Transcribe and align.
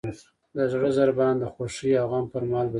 د 0.55 0.57
زړه 0.71 0.89
ضربان 0.97 1.35
د 1.39 1.43
خوښۍ 1.53 1.91
او 2.01 2.05
غم 2.11 2.25
پر 2.33 2.43
مهال 2.49 2.65
بدلېږي. 2.65 2.69